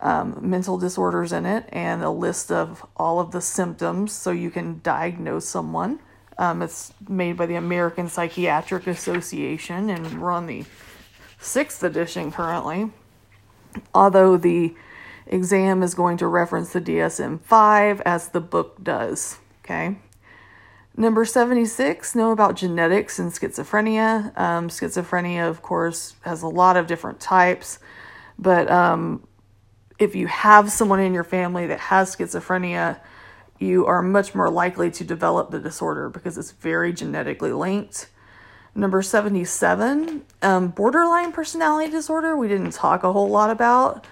um, 0.00 0.38
mental 0.40 0.78
disorders 0.78 1.32
in 1.32 1.46
it 1.46 1.68
and 1.70 2.02
a 2.02 2.10
list 2.10 2.50
of 2.50 2.86
all 2.96 3.20
of 3.20 3.32
the 3.32 3.40
symptoms 3.40 4.12
so 4.12 4.30
you 4.30 4.50
can 4.50 4.80
diagnose 4.82 5.46
someone. 5.46 6.00
Um, 6.38 6.62
it's 6.62 6.92
made 7.08 7.36
by 7.36 7.46
the 7.46 7.56
American 7.56 8.08
Psychiatric 8.08 8.86
Association 8.86 9.90
and 9.90 10.22
we're 10.22 10.30
on 10.30 10.46
the 10.46 10.64
sixth 11.38 11.82
edition 11.82 12.32
currently. 12.32 12.90
Although 13.94 14.36
the 14.36 14.74
exam 15.26 15.82
is 15.82 15.94
going 15.94 16.16
to 16.18 16.26
reference 16.26 16.72
the 16.72 16.80
DSM 16.80 17.40
5 17.40 18.00
as 18.02 18.28
the 18.28 18.40
book 18.40 18.82
does. 18.82 19.38
Okay. 19.64 19.98
Number 20.96 21.24
76, 21.24 22.14
know 22.14 22.32
about 22.32 22.56
genetics 22.56 23.18
and 23.18 23.30
schizophrenia. 23.30 24.36
Um, 24.38 24.68
schizophrenia, 24.68 25.48
of 25.48 25.62
course, 25.62 26.14
has 26.22 26.42
a 26.42 26.48
lot 26.48 26.76
of 26.76 26.86
different 26.86 27.20
types, 27.20 27.78
but 28.38 28.70
um, 28.70 29.26
if 29.98 30.14
you 30.14 30.26
have 30.26 30.70
someone 30.70 31.00
in 31.00 31.14
your 31.14 31.24
family 31.24 31.66
that 31.68 31.78
has 31.78 32.14
schizophrenia, 32.14 32.98
you 33.58 33.86
are 33.86 34.02
much 34.02 34.34
more 34.34 34.50
likely 34.50 34.90
to 34.90 35.04
develop 35.04 35.50
the 35.50 35.60
disorder 35.60 36.08
because 36.08 36.36
it's 36.36 36.50
very 36.52 36.92
genetically 36.92 37.52
linked. 37.52 38.08
Number 38.74 39.02
77, 39.02 40.22
um, 40.42 40.68
borderline 40.68 41.32
personality 41.32 41.90
disorder, 41.90 42.36
we 42.36 42.48
didn't 42.48 42.72
talk 42.72 43.04
a 43.04 43.12
whole 43.12 43.28
lot 43.28 43.50
about, 43.50 44.06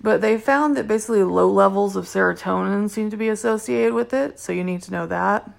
but 0.00 0.20
they 0.20 0.38
found 0.38 0.76
that 0.76 0.86
basically 0.86 1.24
low 1.24 1.50
levels 1.50 1.96
of 1.96 2.04
serotonin 2.04 2.88
seem 2.88 3.10
to 3.10 3.16
be 3.16 3.28
associated 3.28 3.94
with 3.94 4.14
it, 4.14 4.38
so 4.38 4.52
you 4.52 4.64
need 4.64 4.82
to 4.82 4.92
know 4.92 5.06
that. 5.06 5.50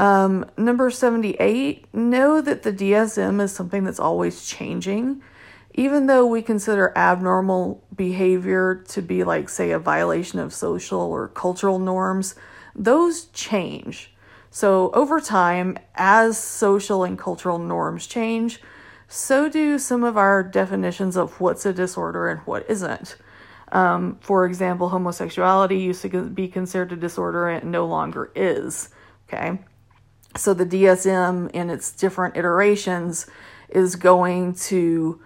Um, 0.00 0.46
number 0.56 0.90
78, 0.90 1.92
know 1.92 2.40
that 2.40 2.62
the 2.62 2.72
DSM 2.72 3.38
is 3.38 3.52
something 3.52 3.84
that's 3.84 4.00
always 4.00 4.46
changing. 4.46 5.20
Even 5.74 6.06
though 6.06 6.24
we 6.24 6.40
consider 6.40 6.96
abnormal 6.96 7.84
behavior 7.94 8.82
to 8.88 9.02
be 9.02 9.24
like, 9.24 9.50
say, 9.50 9.72
a 9.72 9.78
violation 9.78 10.38
of 10.38 10.54
social 10.54 11.02
or 11.02 11.28
cultural 11.28 11.78
norms, 11.78 12.34
those 12.74 13.26
change. 13.26 14.14
So, 14.50 14.90
over 14.92 15.20
time, 15.20 15.76
as 15.94 16.38
social 16.38 17.04
and 17.04 17.18
cultural 17.18 17.58
norms 17.58 18.06
change, 18.06 18.62
so 19.06 19.50
do 19.50 19.78
some 19.78 20.02
of 20.02 20.16
our 20.16 20.42
definitions 20.42 21.14
of 21.14 21.42
what's 21.42 21.66
a 21.66 21.74
disorder 21.74 22.28
and 22.28 22.40
what 22.46 22.64
isn't. 22.70 23.18
Um, 23.70 24.16
for 24.22 24.46
example, 24.46 24.88
homosexuality 24.88 25.78
used 25.78 26.00
to 26.02 26.24
be 26.30 26.48
considered 26.48 26.92
a 26.92 26.96
disorder 26.96 27.50
and 27.50 27.70
no 27.70 27.84
longer 27.84 28.32
is. 28.34 28.88
Okay. 29.28 29.58
So 30.36 30.54
the 30.54 30.66
DSM 30.66 31.50
in 31.50 31.70
its 31.70 31.90
different 31.92 32.36
iterations 32.36 33.26
is 33.68 33.96
going 33.96 34.54
to 34.54 35.20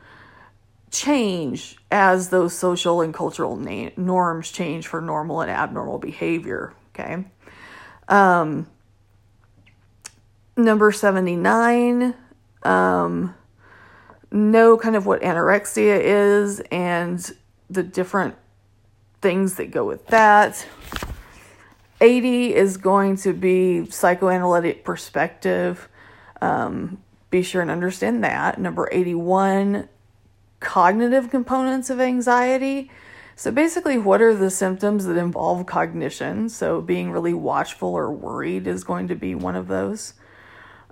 change 0.90 1.76
as 1.90 2.30
those 2.30 2.56
social 2.56 3.00
and 3.00 3.12
cultural 3.12 3.56
na- 3.56 3.90
norms 3.96 4.50
change 4.50 4.86
for 4.86 5.00
normal 5.00 5.40
and 5.40 5.50
abnormal 5.50 5.98
behavior. 5.98 6.72
Okay. 6.94 7.24
Um, 8.08 8.66
Number 10.56 10.92
79, 10.92 12.14
um, 12.62 13.34
know 14.30 14.76
kind 14.76 14.94
of 14.94 15.04
what 15.04 15.20
anorexia 15.22 16.00
is 16.00 16.60
and 16.70 17.32
the 17.68 17.82
different 17.82 18.36
things 19.20 19.56
that 19.56 19.72
go 19.72 19.84
with 19.84 20.06
that. 20.08 20.64
80 22.04 22.54
is 22.54 22.76
going 22.76 23.16
to 23.16 23.32
be 23.32 23.90
psychoanalytic 23.90 24.84
perspective. 24.84 25.88
Um, 26.42 27.02
be 27.30 27.42
sure 27.42 27.62
and 27.62 27.70
understand 27.70 28.22
that. 28.22 28.60
Number 28.60 28.90
81, 28.92 29.88
cognitive 30.60 31.30
components 31.30 31.88
of 31.88 32.02
anxiety. 32.02 32.90
So, 33.36 33.50
basically, 33.50 33.96
what 33.96 34.20
are 34.20 34.34
the 34.34 34.50
symptoms 34.50 35.06
that 35.06 35.16
involve 35.16 35.64
cognition? 35.64 36.50
So, 36.50 36.82
being 36.82 37.10
really 37.10 37.32
watchful 37.32 37.88
or 37.88 38.12
worried 38.12 38.66
is 38.66 38.84
going 38.84 39.08
to 39.08 39.14
be 39.14 39.34
one 39.34 39.56
of 39.56 39.66
those. 39.66 40.12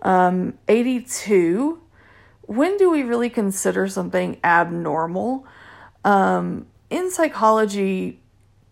Um, 0.01 0.55
82, 0.67 1.79
when 2.41 2.79
do 2.79 2.91
we 2.91 3.03
really 3.03 3.29
consider 3.29 3.87
something 3.87 4.41
abnormal? 4.43 5.47
Um, 6.07 6.69
in 6.89 7.11
psychology, 7.11 8.22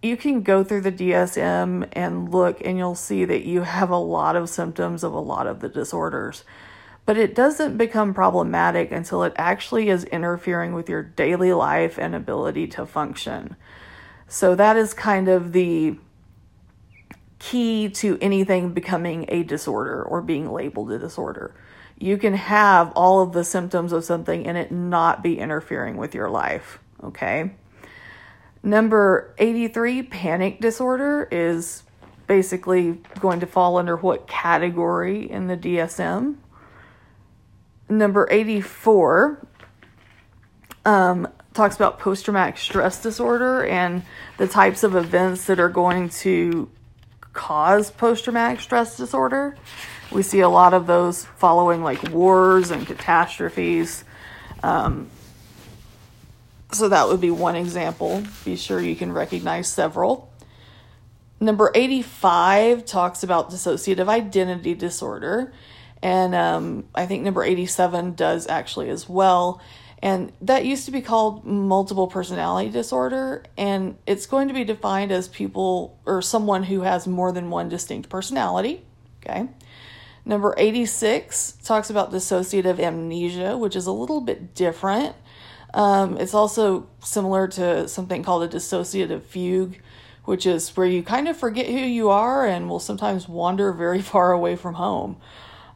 you 0.03 0.17
can 0.17 0.43
go 0.43 0.65
through 0.65 0.81
the 0.81 0.93
DSM 0.93 1.89
and 1.93 2.33
look, 2.33 2.61
and 2.65 2.79
you'll 2.79 2.95
see 2.95 3.25
that 3.25 3.45
you 3.45 3.63
have 3.63 3.91
a 3.91 3.97
lot 3.97 4.37
of 4.37 4.49
symptoms 4.49 5.05
of 5.05 5.13
a 5.13 5.21
lot 5.21 5.47
of 5.47 5.61
the 5.61 5.69
disorders. 5.69 6.45
But 7.05 7.19
it 7.19 7.35
doesn't 7.35 7.77
become 7.77 8.15
problematic 8.15 8.93
until 8.93 9.25
it 9.25 9.33
actually 9.37 9.89
is 9.89 10.05
interfering 10.05 10.73
with 10.75 10.89
your 10.89 11.03
daily 11.03 11.53
life 11.53 11.99
and 11.99 12.15
ability 12.15 12.67
to 12.69 12.87
function. 12.87 13.57
So, 14.29 14.55
that 14.55 14.77
is 14.77 14.95
kind 14.95 15.29
of 15.29 15.53
the 15.53 15.99
key 17.41 17.89
to 17.89 18.17
anything 18.21 18.73
becoming 18.73 19.25
a 19.29 19.43
disorder 19.43 20.03
or 20.03 20.23
being 20.23 20.53
labeled 20.53 20.93
a 20.93 20.99
disorder. 20.99 21.55
You 21.99 22.17
can 22.17 22.35
have 22.35 22.93
all 22.93 23.23
of 23.23 23.33
the 23.33 23.45
symptoms 23.45 23.93
of 23.93 24.05
something 24.05 24.47
and 24.47 24.57
it 24.57 24.71
not 24.71 25.23
be 25.23 25.39
interfering 25.39 25.97
with 25.97 26.15
your 26.15 26.31
life, 26.31 26.79
okay? 27.03 27.53
Number 28.63 29.35
83, 29.39 30.03
panic 30.05 30.61
disorder, 30.61 31.29
is 31.31 31.83
basically 32.27 32.99
going 33.19 33.41
to 33.41 33.47
fall 33.47 33.79
under 33.79 33.97
what 33.97 34.29
category 34.29 35.29
in 35.31 35.47
the 35.47 35.57
DSM? 35.57 36.37
Number 37.89 38.29
84 38.31 39.47
um, 40.85 41.29
talks 41.55 41.77
about 41.77 41.99
post 41.99 42.25
traumatic 42.25 42.59
stress 42.59 43.03
disorder 43.03 43.65
and 43.65 44.03
the 44.39 44.47
types 44.47 44.83
of 44.85 44.95
events 44.95 45.47
that 45.47 45.59
are 45.59 45.69
going 45.69 46.09
to 46.09 46.71
cause 47.33 47.91
post 47.91 48.25
traumatic 48.25 48.61
stress 48.61 48.97
disorder. 48.97 49.57
We 50.13 50.23
see 50.23 50.41
a 50.41 50.49
lot 50.49 50.75
of 50.75 50.87
those 50.87 51.25
following 51.25 51.83
like 51.83 52.11
wars 52.11 52.71
and 52.71 52.87
catastrophes. 52.87 54.05
Um, 54.63 55.11
so 56.73 56.89
that 56.89 57.09
would 57.09 57.21
be 57.21 57.31
one 57.31 57.57
example. 57.57 58.23
Be 58.45 58.57
sure 58.57 58.81
you 58.81 58.97
can 58.97 59.13
recognize 59.13 59.69
several. 59.69 60.33
Number 61.41 61.73
85 61.75 62.85
talks 62.85 63.23
about 63.23 63.51
dissociative 63.51 64.09
identity 64.09 64.75
disorder. 64.75 65.53
And 66.03 66.35
um, 66.35 66.85
I 66.95 67.07
think 67.07 67.25
number 67.25 67.43
87 67.43 68.15
does 68.15 68.47
actually 68.47 68.91
as 68.91 69.09
well. 69.09 69.61
And 70.03 70.33
that 70.41 70.65
used 70.65 70.87
to 70.87 70.91
be 70.91 71.03
called 71.03 71.45
multiple 71.45 72.07
personality 72.07 72.71
disorder. 72.71 73.45
And 73.59 73.97
it's 74.07 74.27
going 74.27 74.49
to 74.49 74.55
be 74.55 74.65
defined 74.65 75.13
as 75.13 75.29
people 75.29 75.99
or 76.07 76.23
someone 76.23 76.63
who 76.63 76.83
has 76.83 77.07
more 77.07 77.33
than 77.33 77.51
one 77.51 77.69
distinct 77.69 78.09
personality. 78.09 78.83
Okay. 79.23 79.49
Number 80.25 80.55
86 80.57 81.59
talks 81.65 81.91
about 81.91 82.13
dissociative 82.13 82.79
amnesia, 82.79 83.57
which 83.57 83.77
is 83.77 83.87
a 83.87 83.93
little 83.93 84.21
bit 84.21 84.55
different. 84.55 85.17
Um, 85.75 86.17
it's 86.19 86.35
also 86.35 86.89
similar 87.01 87.49
to 87.49 87.89
something 87.89 88.23
called 88.23 88.43
a 88.43 88.49
dissociative 88.49 89.23
fugue, 89.23 89.81
which 90.25 90.47
is 90.47 90.77
where 90.77 90.87
you 90.87 91.03
kind 91.03 91.29
of 91.29 91.37
forget 91.37 91.67
who 91.67 91.73
you 91.73 92.11
are 92.11 92.45
and 92.47 92.69
will 92.69 92.81
sometimes 92.81 93.29
wander 93.29 93.73
very 93.73 94.03
far 94.13 94.33
away 94.33 94.57
from 94.57 94.75
home. 94.75 95.17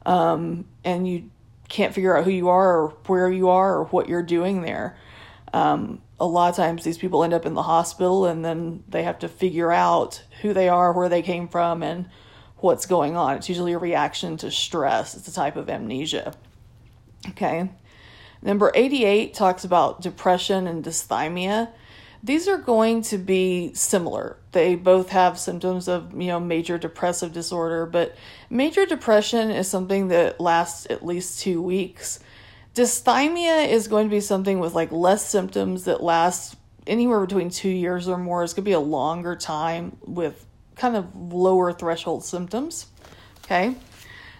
Um, 0.07 0.67
and 0.85 1.09
you 1.09 1.31
can't 1.69 1.95
figure 1.95 2.17
out 2.17 2.25
who 2.25 2.31
you 2.31 2.49
are 2.49 2.83
or 2.83 2.89
where 3.07 3.31
you 3.31 3.49
are 3.49 3.79
or 3.79 3.85
what 3.87 4.09
you're 4.09 4.23
doing 4.23 4.63
there. 4.63 4.97
Um, 5.53 6.03
a 6.21 6.27
lot 6.27 6.51
of 6.51 6.57
times 6.57 6.85
these 6.85 6.99
people 6.99 7.25
end 7.25 7.33
up 7.33 7.47
in 7.47 7.55
the 7.55 7.63
hospital 7.63 8.27
and 8.27 8.45
then 8.45 8.83
they 8.89 9.03
have 9.05 9.19
to 9.21 9.29
figure 9.29 9.73
out 9.73 10.23
who 10.43 10.53
they 10.53 10.69
are, 10.69 10.93
where 10.93 11.09
they 11.09 11.23
came 11.23 11.49
from, 11.49 11.83
and 11.83 12.09
what's 12.59 12.87
going 12.87 13.17
on. 13.17 13.37
It's 13.37 13.49
usually 13.49 13.73
a 13.73 13.79
reaction 13.79 14.37
to 14.39 14.51
stress, 14.51 15.15
it's 15.15 15.29
a 15.29 15.33
type 15.33 15.57
of 15.57 15.69
amnesia. 15.69 16.35
Okay. 17.31 17.71
Number 18.45 18.71
88 18.75 19.35
talks 19.35 19.65
about 19.65 20.01
depression 20.01 20.69
and 20.69 20.85
dysthymia 20.85 21.73
these 22.25 22.49
are 22.49 22.57
going 22.57 23.03
to 23.03 23.19
be 23.19 23.75
similar. 23.75 24.39
They 24.53 24.77
both 24.77 25.11
have 25.11 25.39
symptoms 25.39 25.89
of, 25.89 26.19
you 26.19 26.29
know, 26.29 26.41
major 26.41 26.79
depressive 26.79 27.35
disorder, 27.35 27.85
but 27.85 28.17
major 28.49 28.87
depression 28.87 29.51
is 29.51 29.69
something 29.69 30.09
that 30.09 30.41
lasts 30.41 30.87
at 30.89 31.05
least 31.05 31.41
2 31.41 31.61
weeks. 31.61 32.21
Dysthymia 32.75 33.69
is 33.69 33.89
going 33.89 34.07
to 34.07 34.11
be 34.11 34.21
something 34.21 34.59
with 34.59 34.75
like 34.75 34.91
less 34.91 35.29
symptoms 35.29 35.85
that 35.85 36.03
lasts 36.03 36.57
anywhere 36.87 37.21
between 37.21 37.51
two 37.51 37.69
years 37.69 38.09
or 38.09 38.17
more. 38.17 38.43
It's 38.43 38.55
going 38.55 38.65
to 38.65 38.71
be 38.71 38.73
a 38.73 38.81
longer 38.81 39.37
time 39.37 39.99
with 40.01 40.47
kind 40.77 40.97
of 40.97 41.15
lower 41.15 41.75
threshold 41.75 42.25
symptoms. 42.25 42.87
Okay. 43.45 43.75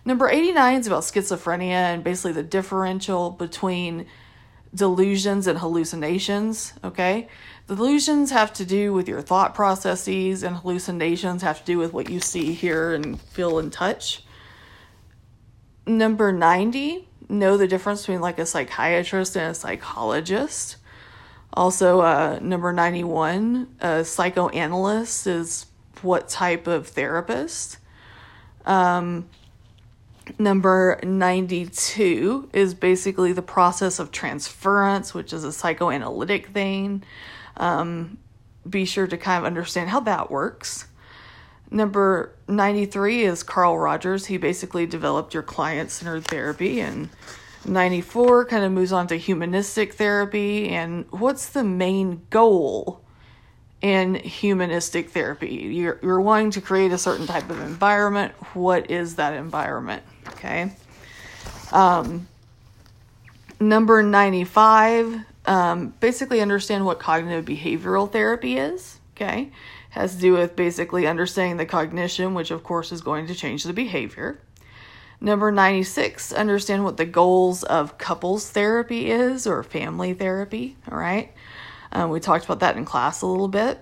Number 0.05 0.29
89 0.29 0.81
is 0.81 0.87
about 0.87 1.03
schizophrenia 1.03 1.71
and 1.71 2.05
basically 2.05 2.33
the 2.33 2.43
differential 2.43 3.31
between 3.31 4.07
delusions 4.75 5.47
and 5.47 5.59
hallucinations. 5.59 6.75
Okay. 6.83 7.29
Delusions 7.67 8.31
have 8.31 8.53
to 8.55 8.67
do 8.67 8.93
with 8.93 9.09
your 9.09 9.23
thought 9.23 9.55
processes, 9.55 10.43
and 10.43 10.57
hallucinations 10.57 11.43
have 11.43 11.61
to 11.61 11.65
do 11.65 11.79
with 11.79 11.95
what 11.95 12.11
you 12.11 12.21
see, 12.21 12.53
hear, 12.53 12.93
and 12.93 13.19
feel 13.21 13.59
and 13.59 13.73
touch. 13.73 14.23
Number 15.87 16.33
90, 16.33 17.09
know 17.29 17.57
the 17.57 17.67
difference 17.67 18.03
between 18.03 18.21
like 18.21 18.39
a 18.39 18.45
psychiatrist 18.45 19.37
and 19.37 19.53
a 19.53 19.55
psychologist. 19.55 20.77
Also, 21.55 22.01
uh, 22.01 22.39
number 22.43 22.73
91, 22.73 23.77
a 23.81 24.05
psychoanalyst 24.05 25.27
is 25.27 25.67
what 26.03 26.29
type 26.29 26.67
of 26.67 26.89
therapist. 26.89 27.79
Um, 28.67 29.29
number 30.39 30.99
92 31.03 32.51
is 32.53 32.75
basically 32.75 33.33
the 33.33 33.43
process 33.43 33.99
of 33.99 34.11
transference, 34.11 35.15
which 35.15 35.33
is 35.33 35.45
a 35.45 35.53
psychoanalytic 35.53 36.49
thing. 36.49 37.03
Um, 37.57 38.19
be 38.69 38.85
sure 38.85 39.07
to 39.07 39.17
kind 39.17 39.39
of 39.39 39.45
understand 39.45 39.91
how 39.91 40.01
that 40.01 40.31
works. 40.31 40.87
Number 41.71 42.35
93 42.49 43.25
is 43.25 43.43
Carl 43.43 43.79
Rogers. 43.79 44.27
He 44.27 44.37
basically 44.37 44.87
developed 44.87 45.35
your 45.35 45.43
client 45.43 45.91
centered 45.91 46.25
therapy 46.25 46.81
and 46.81 47.09
94 47.67 48.47
kind 48.47 48.65
of 48.65 48.73
moves 48.73 48.93
on 48.93 49.07
to 49.09 49.17
humanistic 49.17 49.95
therapy 49.95 50.69
and 50.69 51.07
what's 51.11 51.51
the 51.51 51.65
main 51.65 52.27
goal 52.31 53.01
in 53.81 54.15
humanistic 54.15 55.11
therapy 55.11 55.49
you're, 55.49 55.99
you're 56.03 56.21
wanting 56.21 56.51
to 56.51 56.61
create 56.61 56.93
a 56.93 56.99
certain 56.99 57.27
type 57.27 57.49
of 57.51 57.61
environment 57.61 58.33
what 58.55 58.91
is 58.91 59.17
that 59.17 59.33
environment 59.35 60.03
okay 60.29 60.73
um, 61.73 62.27
number 63.61 64.03
95 64.03 65.21
um, 65.47 65.95
basically 66.01 66.41
understand 66.41 66.85
what 66.85 66.99
cognitive 66.99 67.45
behavioral 67.45 68.11
therapy 68.11 68.57
is 68.57 68.99
okay 69.17 69.51
has 69.91 70.15
to 70.15 70.21
do 70.21 70.33
with 70.33 70.57
basically 70.57 71.07
understanding 71.07 71.57
the 71.57 71.67
cognition 71.67 72.35
which 72.35 72.51
of 72.51 72.63
course 72.63 72.93
is 72.93 73.01
going 73.01 73.27
to 73.27 73.35
change 73.35 73.65
the 73.65 73.73
behavior 73.73 74.41
Number 75.25 75.51
96, 75.51 76.35
understand 76.35 76.85
what 76.85 76.99
the 76.99 77.07
goals 77.07 77.63
of 77.63 77.97
couples 77.97 78.51
therapy 78.51 79.11
is 79.11 79.47
or 79.47 79.63
family 79.63 80.13
therapy. 80.13 80.77
All 80.91 80.99
right. 80.99 81.33
Um, 81.93 82.11
we 82.11 82.21
talked 82.21 82.45
about 82.45 82.61
that 82.61 82.77
in 82.77 82.85
class 82.85 83.23
a 83.23 83.27
little 83.27 83.49
bit. 83.49 83.79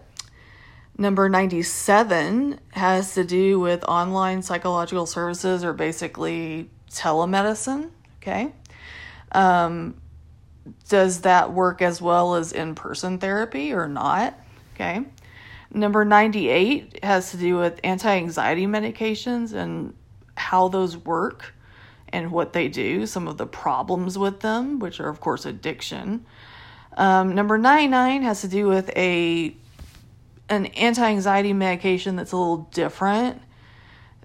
Number 0.99 1.29
97 1.29 2.61
has 2.73 3.15
to 3.15 3.25
do 3.25 3.59
with 3.59 3.83
online 3.85 4.43
psychological 4.43 5.07
services 5.07 5.65
or 5.65 5.73
basically 5.73 6.71
telemedicine. 6.91 7.91
Okay. 8.21 8.53
Um, 9.33 9.95
does 10.89 11.23
that 11.23 11.53
work 11.53 11.83
as 11.83 12.01
well 12.01 12.35
as 12.35 12.53
in 12.53 12.75
person 12.75 13.19
therapy 13.19 13.73
or 13.73 13.89
not? 13.89 14.39
Okay. 14.75 15.05
Number 15.73 16.05
98 16.05 17.03
has 17.03 17.31
to 17.31 17.37
do 17.39 17.57
with 17.57 17.81
anti 17.83 18.15
anxiety 18.15 18.67
medications 18.67 19.55
and 19.55 19.95
how 20.37 20.69
those 20.69 20.97
work 20.97 21.55
and 22.11 22.31
what 22.31 22.53
they 22.53 22.69
do, 22.69 23.07
some 23.07 23.27
of 23.27 23.39
the 23.39 23.47
problems 23.47 24.19
with 24.19 24.41
them, 24.41 24.79
which 24.79 25.01
are, 25.01 25.09
of 25.09 25.21
course, 25.21 25.47
addiction. 25.47 26.27
Um, 26.97 27.35
number 27.35 27.57
99 27.57 28.23
has 28.23 28.43
to 28.43 28.49
do 28.49 28.69
with 28.69 28.91
a 28.97 29.57
an 30.49 30.67
anti-anxiety 30.67 31.53
medication 31.53 32.17
that's 32.17 32.33
a 32.33 32.37
little 32.37 32.69
different 32.73 33.43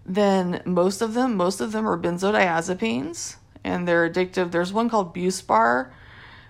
than 0.06 0.62
most 0.66 1.02
of 1.02 1.14
them. 1.14 1.36
Most 1.36 1.62
of 1.62 1.72
them 1.72 1.88
are 1.88 1.98
benzodiazepines 1.98 3.36
and 3.64 3.88
they're 3.88 4.10
addictive. 4.10 4.52
There's 4.52 4.74
one 4.74 4.90
called 4.90 5.14
Buspar, 5.14 5.92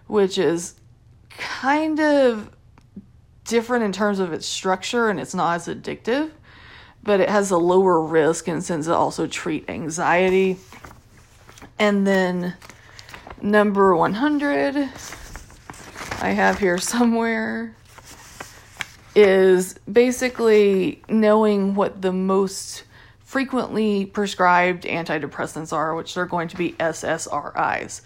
which 0.07 0.37
is 0.37 0.75
kind 1.29 1.99
of 1.99 2.51
different 3.43 3.83
in 3.83 3.91
terms 3.91 4.19
of 4.19 4.33
its 4.33 4.45
structure 4.45 5.09
and 5.09 5.19
it's 5.19 5.33
not 5.33 5.55
as 5.55 5.67
addictive 5.67 6.31
but 7.07 7.21
it 7.21 7.29
has 7.29 7.51
a 7.51 7.57
lower 7.57 8.01
risk 8.01 8.49
and 8.49 8.61
since 8.61 8.85
it 8.85 8.91
also 8.91 9.27
treat 9.27 9.69
anxiety. 9.69 10.57
And 11.79 12.05
then 12.05 12.55
number 13.41 13.95
100 13.95 14.75
I 16.19 16.29
have 16.31 16.59
here 16.59 16.77
somewhere 16.77 17.75
is 19.17 19.73
basically 19.91 21.01
knowing 21.09 21.73
what 21.73 22.03
the 22.03 22.13
most 22.13 22.83
frequently 23.17 24.05
prescribed 24.05 24.83
antidepressants 24.83 25.73
are, 25.73 25.95
which 25.95 26.15
are 26.17 26.27
going 26.27 26.47
to 26.47 26.55
be 26.55 26.73
SSRIs. 26.73 28.01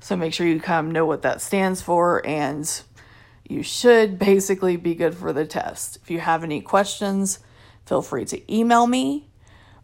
So 0.00 0.16
make 0.16 0.34
sure 0.34 0.46
you 0.46 0.60
kind 0.60 0.86
of 0.86 0.92
know 0.92 1.06
what 1.06 1.22
that 1.22 1.40
stands 1.40 1.80
for, 1.80 2.24
and 2.26 2.70
you 3.48 3.62
should 3.62 4.18
basically 4.18 4.76
be 4.76 4.94
good 4.94 5.14
for 5.14 5.32
the 5.32 5.46
test. 5.46 5.98
If 6.02 6.10
you 6.10 6.20
have 6.20 6.44
any 6.44 6.60
questions, 6.60 7.38
feel 7.86 8.02
free 8.02 8.26
to 8.26 8.54
email 8.54 8.86
me 8.86 9.30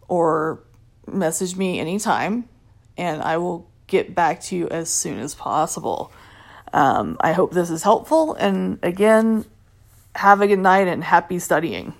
or 0.07 0.63
message 1.07 1.55
me 1.55 1.79
anytime, 1.79 2.47
and 2.99 3.23
I 3.23 3.37
will 3.37 3.67
get 3.87 4.13
back 4.13 4.41
to 4.41 4.55
you 4.55 4.69
as 4.69 4.91
soon 4.91 5.17
as 5.17 5.33
possible. 5.33 6.11
Um, 6.71 7.17
I 7.19 7.33
hope 7.33 7.51
this 7.51 7.71
is 7.71 7.81
helpful, 7.81 8.35
and 8.35 8.77
again, 8.83 9.45
have 10.17 10.41
a 10.41 10.47
good 10.47 10.59
night 10.59 10.87
and 10.87 11.03
happy 11.03 11.39
studying. 11.39 11.93